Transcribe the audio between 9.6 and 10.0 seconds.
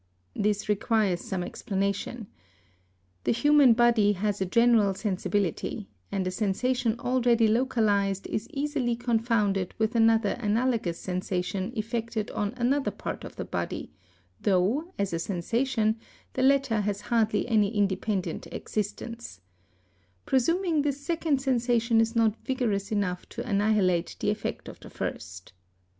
with